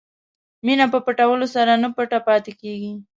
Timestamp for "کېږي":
2.61-2.93